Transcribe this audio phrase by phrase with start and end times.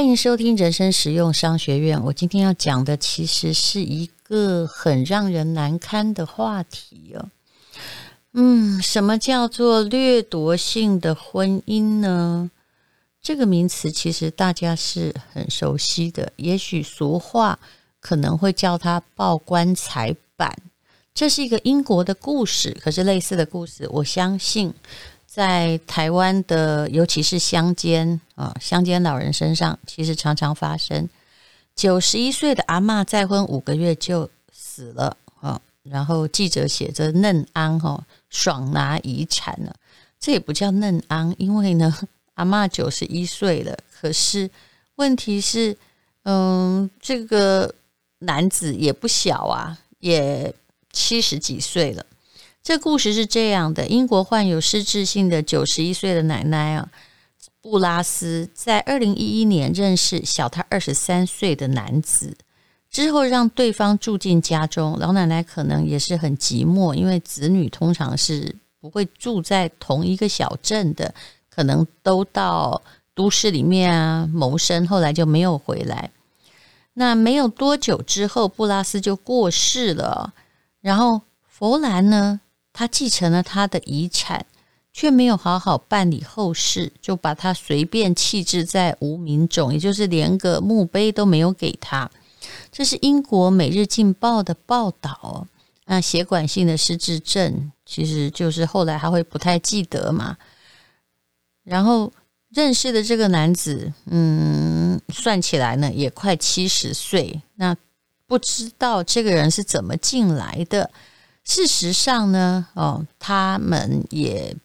[0.00, 2.02] 欢迎收听人生实用商学院。
[2.02, 7.28] 我今天要讲的其实是一个很让人难堪的话题哦。
[8.32, 12.50] 嗯，什么叫做掠夺性的婚姻呢？
[13.20, 17.58] 这个名词其实大家是很熟悉的，也许俗话
[18.00, 20.56] 可能会叫它“抱棺材板”。
[21.12, 24.72] 这是一个英国的故事，可是类似的故事，我相信
[25.32, 31.08] 在台湾的，尤其是乡间啊，乡间老人身上，其实常常发生。
[31.76, 38.04] 九十一岁的阿嬷再婚五个月就死了啊，然后记者写着“嫩安”哈。
[38.28, 39.72] 爽拿遗产了，
[40.18, 41.96] 这也不叫嫩安，因为呢，
[42.34, 43.78] 阿嬷九十一岁了。
[44.00, 44.50] 可是
[44.96, 45.76] 问题是，
[46.24, 47.72] 嗯，这个
[48.18, 50.52] 男子也不小啊，也
[50.92, 52.04] 七十几岁了。
[52.62, 56.88] 这故事是这样的：英国患有失智性的九十一岁的奶奶啊，
[57.62, 62.36] 布拉斯，在二零一一年认识小她二十三岁的男子。
[62.90, 71.14] 之后让对方住进家中，老奶奶可能也是很寂寞，因为子女通常是不会住在同一个小镇的，
[71.48, 72.82] 可能都到
[73.14, 76.10] 都市里面啊谋生，后来就没有回来。
[76.94, 80.34] 那没有多久之后，布拉斯就过世了，
[80.80, 82.40] 然后弗兰呢，
[82.72, 84.46] 他继承了他的遗产，
[84.92, 92.10] 却没有好好办理后事，就把他随便弃置在无名冢，也就是连个墓碑都没有给他。
[92.72, 95.46] 这是英国《每日镜报》的报道。
[95.86, 100.36] 那血管性的失智症，其实就是后来他会不太记得嘛。
[101.64, 102.12] 然后
[102.48, 107.42] 认识的这个男子，嗯，算起来呢，也快七十岁。
[107.56, 107.76] 那
[108.26, 110.90] 不知道这个人是怎么进来的。
[111.44, 114.56] 事实上呢，哦，他们也。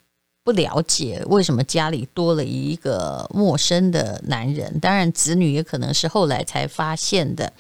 [0.45, 7.51] 不了解为什么家里多了一个陌生的男人，当然子女也可能是后来才发现的。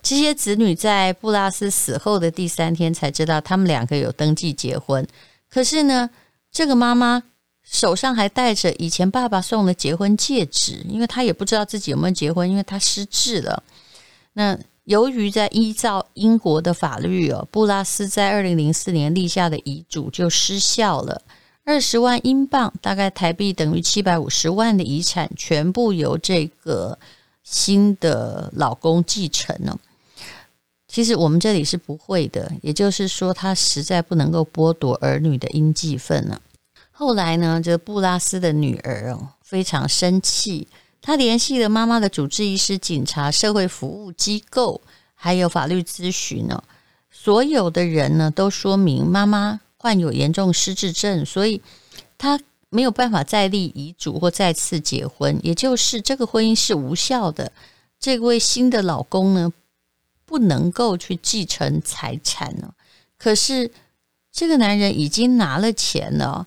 [0.00, 5.04] 这些子女在布拉斯死后的第三天才知道他们两个有登记结婚。
[5.50, 6.08] 可是呢，
[6.52, 7.20] 这个妈妈
[7.64, 13.64] 手上还戴着以前爸爸送的结婚戒指，因为她也不知道自己有没有结婚，因为她失智了。
[14.34, 14.56] 那
[14.88, 21.20] 由于在依照英国的法律哦，布拉斯在二零零四年立下的遗嘱就失效了。
[21.62, 26.98] 二十万英镑，大概台币等于七百五十万的遗产，全部由这个
[27.42, 29.78] 新的老公继承了。
[30.86, 36.40] 其实我们这里是不会的，也就是说，他实在不能够剥夺儿女的应继份了。
[36.90, 40.66] 后来呢，这布拉斯的女儿哦，非常生气，
[41.08, 44.82] 他联系了妈妈的主治医师、警察、社会服务机构，
[45.14, 46.62] 还有法律咨询呢。
[47.10, 49.58] 所有的人呢，都说明妈妈。
[49.78, 51.62] 患有严重失智症，所以
[52.18, 52.38] 他
[52.68, 57.52] 没有办法再立遗嘱或再次结婚，也就是这个婚姻是无效的。
[57.98, 59.50] 这位新的老公呢，
[60.26, 62.74] 不能够去继承财产了。
[63.16, 63.70] 可是
[64.30, 66.46] 这个男人已经拿了钱了，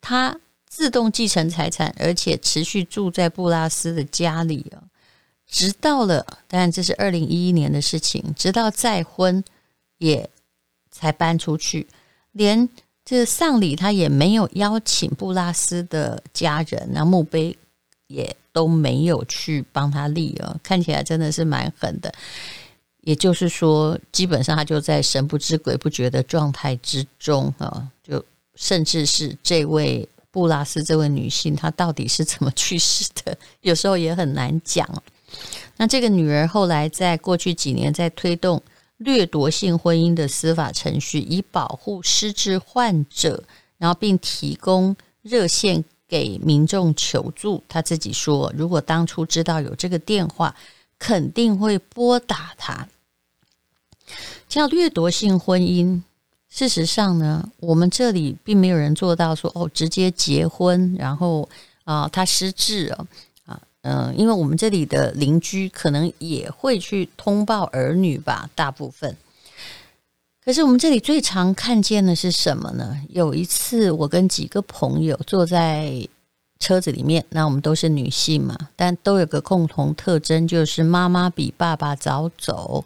[0.00, 0.38] 他
[0.76, 4.84] 自动继承财产，而且持续住在布拉斯的家里啊，
[5.46, 9.42] 直到了，当然这是二零一一年的事情，直到再婚
[9.96, 10.28] 也
[10.90, 11.86] 才搬出去。
[12.32, 12.68] 连
[13.06, 17.56] 这丧礼他也没有邀请布拉斯的家人，那墓碑
[18.08, 22.12] 也都没有去帮他立哦，看起来真的是蛮狠的。
[23.00, 28.22] 也就是说，基本上他就在神不知鬼不觉的状态之中啊，就
[28.56, 30.06] 甚至是这位
[30.36, 34.86] 布拉斯这位女性，她到底是怎么去世的，有时候也很难讲。
[35.78, 38.62] 那这个女儿后来在过去几年在推动。
[38.98, 43.44] 掠夺性婚姻的司法程序，以保护失智患者，
[43.76, 47.62] 然后并提供热线给民众求助。
[47.68, 50.56] 她自己说，如果当初知道有这个电话，
[50.98, 52.88] 肯定会拨打他。
[54.48, 56.00] 叫掠夺性婚姻，
[56.56, 61.46] 事实上呢，我们这里并没有人做到说哦，直接结婚，然后
[61.84, 63.06] 啊、他失智了。
[63.82, 69.14] 嗯，因为我们这里的邻居可能也会去通报儿女吧，大部分。
[70.42, 72.96] 可是我们这里最常看见的是什么呢？
[73.10, 76.08] 有一次，我跟几个朋友坐在
[76.58, 82.82] 车子里面，那我们都是女性嘛，但都有个共同特征，就是妈妈比爸爸早走。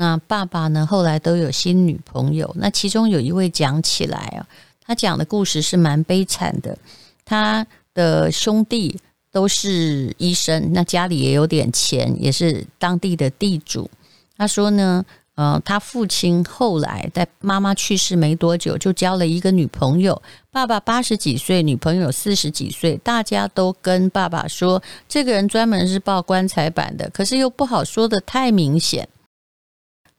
[0.00, 2.48] 那爸爸呢，后来都有新女朋友。
[2.56, 4.46] 那其中有一位讲起来啊，
[4.80, 6.78] 他讲的故事是蛮悲惨的。
[7.24, 8.96] 他的兄弟
[9.32, 13.90] 都是医生，那家里也有点钱，也是当地的地主。
[14.36, 15.04] 他说呢。
[15.38, 20.20] 呃，他父亲后来在妈妈去世没多久，就交了一个女朋友。
[20.50, 29.08] 爸爸八十几岁，女朋友四十几岁，大家都跟爸爸说，这个人专门是报棺材板的，可是又不好说得太明显。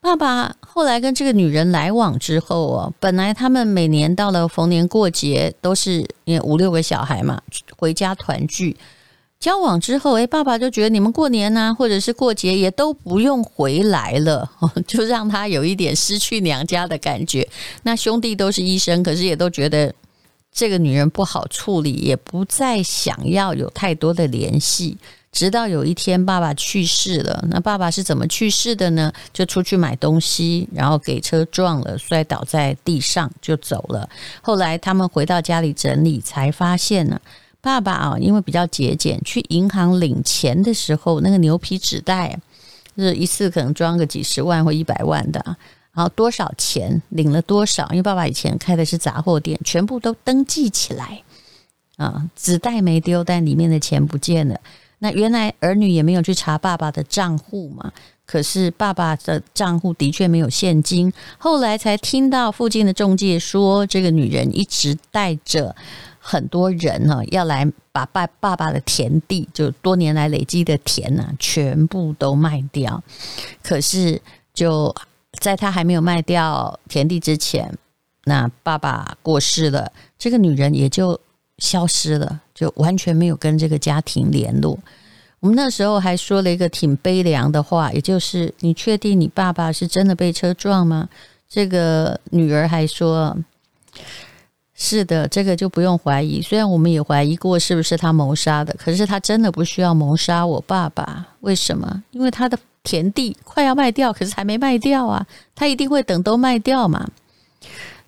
[0.09, 7.39] 爸爸后来跟这个女人来往之后哦，本来他们每年到了逢年过节，都是因为五六个小孩嘛，
[7.77, 8.75] 回家团聚。
[9.39, 14.49] 交往之后，诶，爸爸就觉得你们过年呐，或者是过节也都不用回来了，
[14.87, 17.47] 就让他有一点失去娘家的感觉。
[17.83, 19.93] 那兄弟都是医生，可是也都觉得
[20.51, 24.97] 这个女人不好处理，也不再想要有太多的联系。
[25.31, 27.45] 直到有一天，爸爸去世了。
[27.49, 29.13] 那爸爸是怎么去世的呢？
[29.31, 34.09] 就出去买东西，然后给车撞了，摔倒在地上就走了。
[34.41, 37.19] 后来他们回到家里整理，才发现呢。
[37.61, 42.39] 爸爸啊，因为比较节俭，去银行领钱的时候，那个牛皮纸袋，
[42.95, 45.43] 是一次可能装个几十万或一百万的，
[45.93, 51.21] 然后多少钱领了多少，因为爸爸以前开的是杂货店，全部都登记起来
[51.97, 54.57] 啊，纸袋没丢，但里面的钱不见了。
[54.99, 57.91] 那原来儿女也没有去查爸爸的账户嘛，
[58.25, 65.75] 可是爸爸的账户的确没有现金，后来才听到附近的中介说，这个女人一直带着。
[66.21, 73.01] 很多人呢，要来把爸爸爸的田地，就多年来累积的田呢，全部都卖掉。
[73.63, 74.21] 可是
[74.53, 74.93] 就
[75.39, 77.73] 在他还没有卖掉田地之前，
[78.25, 81.19] 那爸爸过世了，这个女人也就
[81.57, 84.77] 消失了，就完全没有跟这个家庭联络。
[85.39, 91.07] 我们那时候还说了一个挺悲凉的话，也就是你确定你爸爸是真的被车撞吗？
[91.47, 93.37] 这个女儿还说。
[94.81, 96.41] 是的，这个就不用怀疑。
[96.41, 101.25] 虽然我们也怀疑过是不是他谋杀的，可是他真的不需要谋杀我爸爸。
[101.41, 102.03] 为什么？
[102.11, 105.25] 因为他的田地快要卖掉，可是还没卖掉啊。
[105.53, 107.09] 他一定会等都卖掉嘛。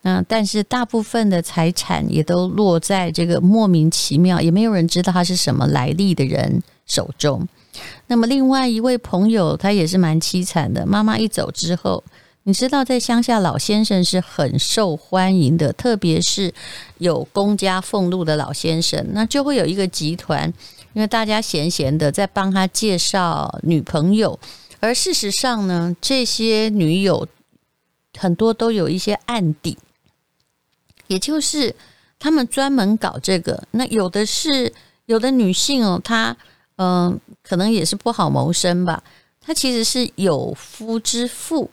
[0.01, 7.48] 那但是大部分的财产也都落在这个莫名其妙，也没有人知道他是什么来历的人手中。
[8.07, 10.86] 那么另外一位朋友，他也是蛮凄惨的。
[10.86, 12.03] 妈妈一走之后。
[12.44, 16.51] 你知道，在乡下老先生是很受欢迎的，特别是
[16.98, 20.51] 有公家俸禄的老先生，那就会有一个集团，
[20.94, 24.39] 因为大家闲闲的在帮他介绍女朋友，
[24.80, 27.27] 而事实上呢，这些女友
[28.18, 29.77] 很多都有一些案底，
[31.11, 31.75] 也就是
[32.17, 33.61] 他们专门搞这个。
[33.71, 34.73] 那有的是
[35.07, 36.35] 有的女性哦，她
[36.77, 39.03] 嗯、可能也是不好谋生吧，
[39.39, 41.69] 她其实是有夫之妇。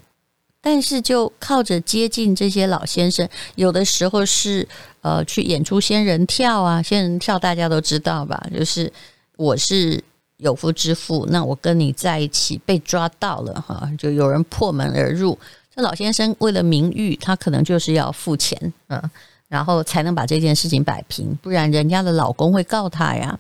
[0.61, 4.67] 但是就靠着接近这些老先生，有的时候是
[5.03, 8.45] 呃去演出仙人跳啊，仙人跳大家都知道吧？
[8.53, 8.93] 就是
[9.37, 10.03] 我是
[10.39, 15.39] 有夫之妇，那我跟你在一起被抓到了哈，就有人破门而入。
[15.79, 19.01] 那老先生为了名誉，他可能就是要付钱，嗯，
[19.47, 23.39] 然后才能把这件事情摆平，不然人家的老公会告他呀。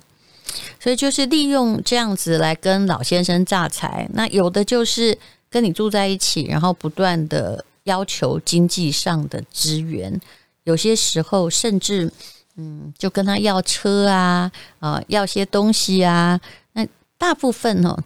[0.80, 4.08] 所以就是利用这样子来跟老先生诈财。
[4.14, 5.18] 那有的就是。
[5.50, 10.20] 跟你住在一起，然后不断的要求经济上的支援，
[10.64, 12.12] 有些时候甚至
[12.56, 16.38] 嗯，就跟他要车啊，啊，要些东西啊。
[16.74, 17.98] 那大部分哦，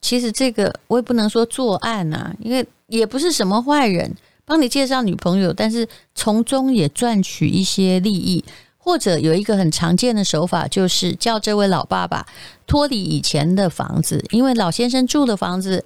[0.00, 4.14] 其实这个我也不能说作案啊，因为也不是什么坏人，
[4.44, 8.44] 帮你介绍女朋友，但是从中也赚取一些利益，
[8.76, 12.26] 或者有一个很常见的手法，就是叫这位老爸爸
[12.66, 15.84] 脱离以前的房子，因为老先生住的房子。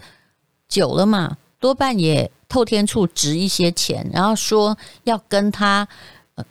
[0.68, 5.88] 久了嘛，多半也透天处值一些钱，然后说要跟他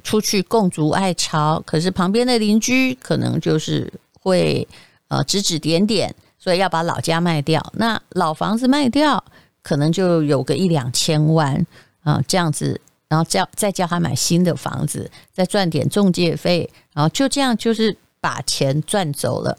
[0.03, 4.67] 出去共筑爱巢，可是旁边的邻居可能就是会
[5.09, 7.63] 呃指指点点，所以要把老家卖掉。
[7.75, 9.23] 那老房子卖掉，
[9.67, 11.65] 可能就有个一两千万
[12.03, 19.57] 啊，这样子，然后叫再叫他买新的房子，再赚点中介费，然后就这样就是把钱赚走了。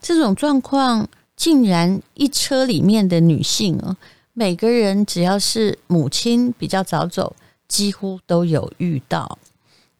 [0.00, 1.08] 这种状况。
[1.40, 3.96] 竟然一车里面的女性哦，
[4.34, 7.34] 每个人只要是母亲比较早走，
[7.66, 9.38] 几乎都有遇到。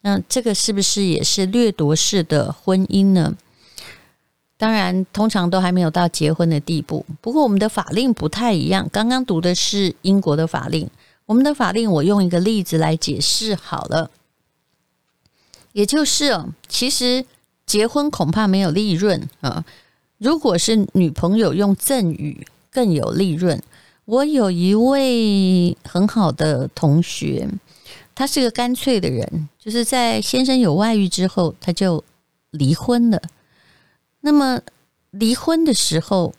[0.02, 3.34] 那这个是不是也是掠夺式的婚姻呢？
[4.60, 7.06] 当然，通常都还没有到结婚的地步。
[7.22, 8.86] 不过我们的法令不太一样。
[8.92, 10.86] 刚刚读的是英国的法令，
[11.24, 14.10] 我们的法令，我用一个例子来解释好了，
[15.72, 16.38] 也就是
[16.68, 17.24] 其实
[17.64, 19.64] 结婚恐怕没有利润啊。
[20.18, 23.62] 如果是女朋友用赠与更有利润。
[24.04, 27.48] 我有一位很好的同学，
[28.12, 32.02] 他是个干脆的人，就是在先生有外遇之后，他就
[32.50, 33.22] 离婚了。
[34.20, 34.60] 那么
[35.10, 36.34] 离婚的时候，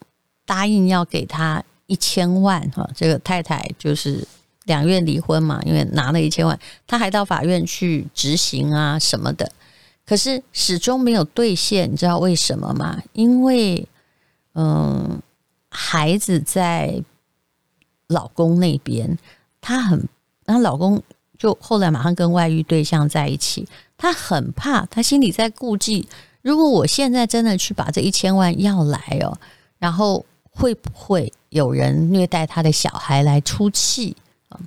[0.46, 4.28] 答应要给他一千万哈，这个太太就是
[4.66, 9.52] 两院离婚嘛，因为拿了一千万，他还到法院去执行啊什么的，
[10.06, 13.02] 可是始终没有兑现，你知道为什么吗？
[13.14, 13.88] 因为
[14.54, 15.22] 嗯，
[15.70, 17.04] 孩子在。
[18.08, 19.18] 老公那边，
[19.62, 19.98] 她很，
[20.46, 21.02] 然后老公
[21.38, 26.06] 就后来马上跟外遇对象在一起，她很怕，她心里在顾忌，
[26.42, 29.38] 如果我现在真的去把这一千万要来哦，
[29.80, 34.16] 然后会不会有人虐待他的小孩来出气
[34.50, 34.60] 啊？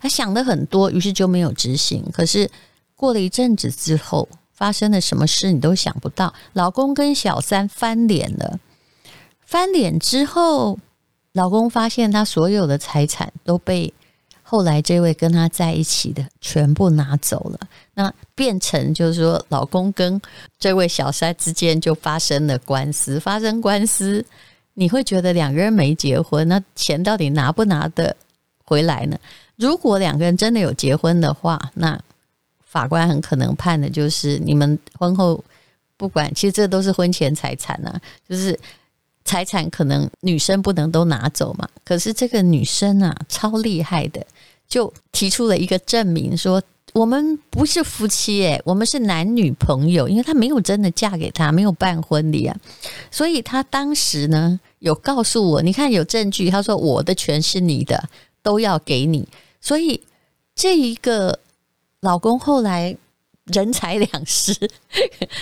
[0.00, 2.04] 她想的很多，于是就没有执行。
[2.12, 2.50] 可是
[2.94, 8.58] 过了一阵子之后，发生了什么事你都想不到，老公跟小三翻脸了，
[9.44, 10.78] 翻脸之后。
[11.34, 13.94] 老公发现他所有的财产都被
[14.52, 17.58] 后来这位跟他在一起的全部拿走了，
[17.94, 20.20] 那变成就是说，老公跟
[20.58, 23.18] 这位小三之间就发生了官司。
[23.18, 24.22] 发生官司，
[24.74, 28.14] 你会觉得两个人没结婚，那钱到底拿不拿得
[28.62, 29.18] 回来呢？
[29.56, 31.98] 如果两个人真的有结婚的话，那
[32.62, 35.42] 法官很可能判的就是你们婚后
[35.96, 38.60] 不管，其实这都是婚前财产啊，就是。
[39.32, 44.22] 财产可能女生不能都拿走嘛，可是这个女生啊超厉害的，
[44.68, 46.62] 就提出了一个证明说，
[46.92, 52.54] 我们不是夫妻诶，我们是男女朋友，因为她没有真的嫁给他，没有办婚礼啊，
[53.10, 58.06] 所以她当时呢有告诉我，你看有证据，她说我的全是你的，
[58.42, 59.26] 都要给你，
[59.62, 59.98] 所以
[60.54, 61.38] 这一个
[62.02, 62.94] 老公后来
[63.46, 64.54] 人财两失，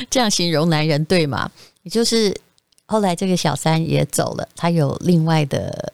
[0.08, 1.50] 这样形容男人对吗？
[1.82, 2.32] 也就是。
[2.90, 5.92] 后来这个小三也走了，他有另外的，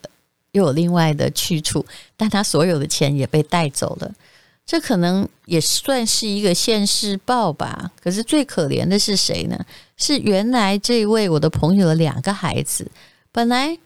[0.53, 1.85] 又有另外的去处，
[2.17, 4.11] 但他所有的钱也被带走了。
[4.65, 7.93] 这可能也算是一个现世报吧。
[8.03, 9.63] 可是最可怜的是谁呢？
[9.99, 12.91] 是原来这位我的朋友的两个孩子。
[13.31, 13.77] 本来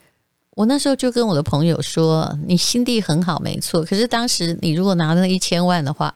[0.51, 3.83] 我那时候就跟我的朋友说：“你心地很好，没错。
[3.83, 6.15] 可是当时你如果拿了一千万的话，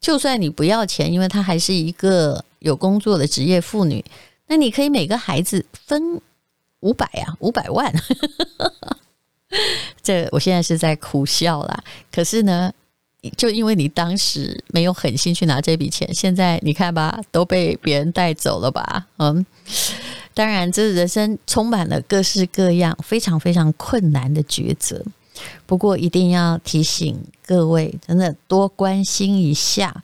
[0.00, 4.02] 就算你不要钱，因为她还是一个有工作的职业妇女。”
[4.48, 6.20] 那你可以每个孩子分
[6.80, 7.94] 五百呀，五百万。
[10.02, 11.84] 这我现在是在苦笑啦。
[12.10, 12.72] 可是呢，
[13.36, 19.06] 就因为你当时没有狠心去拿这笔钱，现在你看吧，都被别人带走了吧？
[19.18, 19.44] 嗯，
[20.34, 25.02] 当然，这人生充满了各式各样非常非常困难的抉择。
[25.66, 30.02] 不过，一定要提醒各位，真的多关心一下。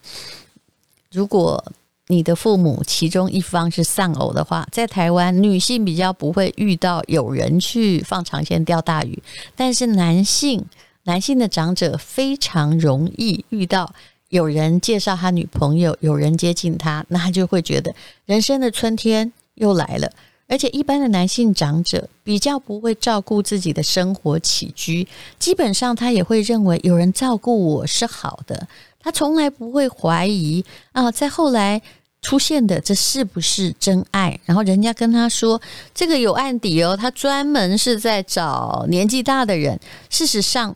[1.10, 1.64] 如果
[2.08, 9.22] 你的父母其中一方是丧偶的话，在台湾女性比较不会遇到有人去放长线钓大鱼，
[9.56, 10.64] 但是男性
[11.04, 13.90] 男性的长者非常容易遇到
[14.28, 17.94] 有人介绍他女朋友，有人接近他，那他就会觉得
[18.26, 20.10] 人生的春天又来了。
[20.46, 25.08] 而且一般的男性长者比较不会照顾自己的生活起居，
[25.38, 28.68] 基本上他也会认为有人照顾我是好的。
[29.04, 31.82] 他从来不会怀疑啊，在后来
[32.22, 34.40] 出现的这是不是真爱？
[34.46, 35.60] 然后人家跟他说
[35.94, 39.78] 这个有案底哦，他专门是在找年纪大的人。
[40.08, 40.74] 事实上，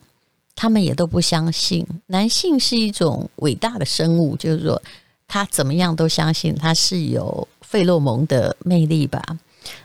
[0.55, 1.87] 他们也都不相信。
[2.09, 4.83] 男性是一种伟大的生物，就是说
[5.27, 9.25] 他怎么样都相信他是有费洛蒙的魅力吧。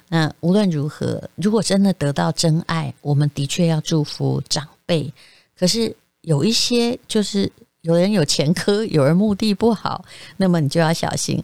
[0.09, 5.13] 那无论如何，如果真的得到真爱，我们的确要祝福长辈。
[5.57, 7.49] 可是有一些就是。
[7.83, 10.05] 有人有前科，有人目的不好，
[10.37, 11.43] 那么你就要小心。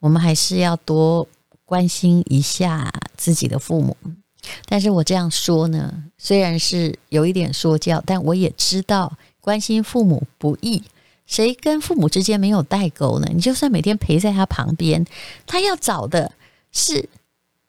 [0.00, 1.26] 我们还是要多
[1.64, 3.96] 关心一下自己的父母。
[4.66, 10.82] 但是我这样说呢，虽然是有一点说教，但我也知道关心父母不易。
[11.26, 13.28] 谁跟父母之间没有代沟呢？
[13.32, 15.06] 你就算每天陪在他旁边，
[15.46, 16.32] 他要找的
[16.70, 17.08] 是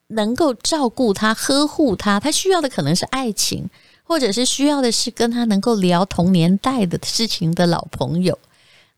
[0.07, 3.69] 能够照顾他、呵护他，他需要的可能是爱情。
[4.09, 8.39] 或者是需要的是跟他能够聊同年代的事情的老朋友，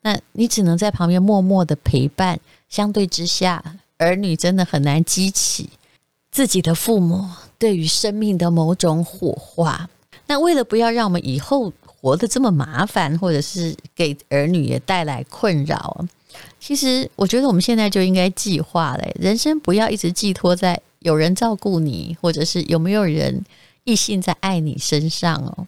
[0.04, 2.40] 那你只能在旁边默默的陪伴。
[2.70, 3.62] 相对之下，
[3.98, 5.70] 儿女真的很难激起
[6.32, 7.28] 自己的父母
[7.60, 9.90] 对于生命的某种火花。
[10.28, 16.06] 那为了不要让我们以后活得这么麻烦，或者是给儿女也带来困扰，
[16.58, 23.44] 其实我觉得我们现在就应该计划了，人生不要一直寄托在有人照顾你，或者是有没有人。
[23.84, 25.68] 异性在爱你身上哦。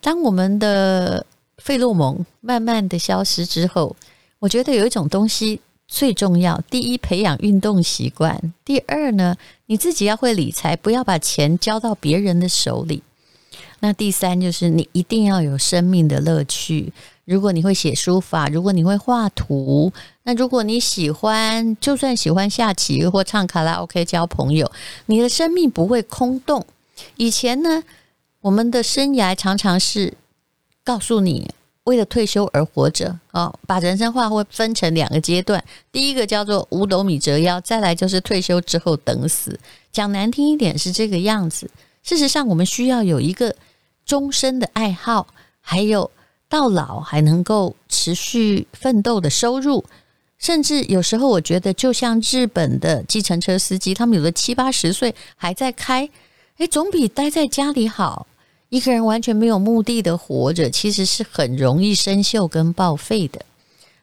[0.00, 1.24] 当我们的
[1.58, 3.96] 费洛蒙慢慢的消失之后，
[4.38, 9.36] 我觉得有一种东西最重要：第一，培养运动习惯；第二呢，
[9.66, 13.02] 你自己要会理财，不要把钱交到别人的手里。
[13.80, 16.92] 那第三就是你一定要有生命的乐趣。
[17.24, 19.92] 如果你会写书法，如果你会画图，
[20.24, 24.70] 那如果你喜欢，就算喜欢下棋或唱卡拉 OK 交朋友，
[25.06, 26.64] 你的生命不会空洞。
[27.16, 27.82] 以前呢，
[28.40, 30.14] 我们的生涯常常是
[30.84, 31.50] 告诉你
[31.84, 39.58] 为了退休而活着哦，把人生话会分成两个阶段，第一个叫做五斗米折腰，再来就是退休之后等死。
[39.90, 41.70] 讲难听一点是这个样子。
[42.02, 43.54] 事实上，我们需要有一个。
[44.08, 45.26] 终身的爱好，
[45.60, 46.10] 还有
[46.48, 49.84] 到老还能够持续奋斗的收入，
[50.38, 56.08] 甚至有时候我觉得，就像日本的计程车司机，他们有的七八十岁还在开，
[56.58, 58.26] 诶，总比待在家里好。
[58.68, 63.40] 一个人完全没有目的的活着，其实是很容易生锈跟报废的。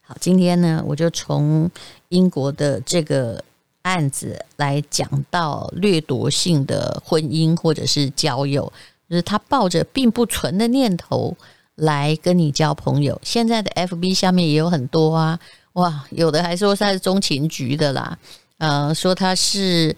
[0.02, 1.70] 好，今天呢，我就从
[2.08, 3.44] 英国的这个
[3.82, 8.72] 案子来讲到掠夺性的婚姻或者是交友。
[9.10, 11.36] 就是他抱着并不纯的念头
[11.76, 13.20] 来跟你交朋友。
[13.22, 15.38] 现在的 FB 下面也有很多啊，
[15.74, 18.18] 哇，有的还说他是中情局的啦，
[18.58, 19.96] 呃，说他是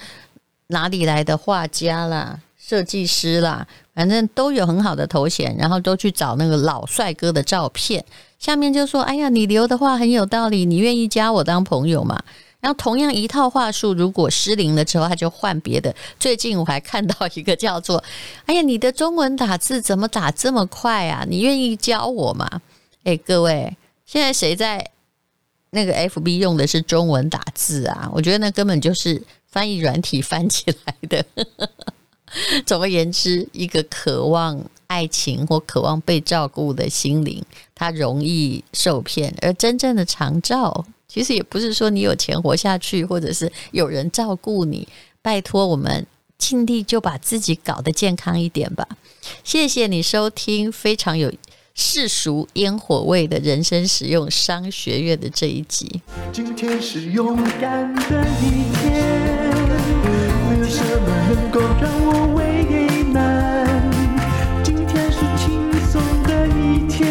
[0.68, 8.04] 哪里来的画家啦、设计师啦，反正都有很好的头衔，然后都去找那个老帅哥的照片。
[8.38, 12.22] 下面就说：“哎呀，你留的话很有道理，你愿意加我当朋友吗？”
[12.60, 15.96] 然后同样一套话术，如果失灵了之后，他就换别的。
[16.20, 18.04] 最近我还看到一个叫做
[18.46, 21.26] “哎呀，你的中文打字怎么打这么快啊？
[21.26, 22.50] 你愿意教我吗？”
[23.06, 24.92] 哎，各位，现在谁在
[25.70, 28.12] 那个 FB 用的是中文打字啊？
[28.14, 31.26] 我觉得那根本就是翻译软体翻起来的。
[32.66, 37.44] 总而言之，一个渴望爱情或渴望被照顾的心灵，
[37.74, 40.86] 它容易受骗，而真正的长照。
[41.08, 44.88] 其实也不是说你有钱活下去，或者是有人照顾你。
[45.22, 46.06] 拜托，我们
[46.38, 48.88] 尽力就把自己搞得健康一点吧。
[49.44, 51.34] 谢谢你收听非常有
[51.74, 56.02] 世俗烟火味的人生实用商学院的这一集。
[56.32, 59.27] 今天是勇敢的一天，
[61.28, 62.42] 能够让我为
[63.12, 63.68] 难。
[64.64, 67.06] 今天是轻松的一天，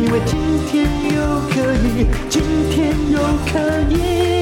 [0.00, 0.38] 因为今
[0.68, 1.16] 天又
[1.50, 2.06] 可以。
[2.28, 3.18] 今天又
[3.50, 3.58] 可
[3.90, 4.41] 以。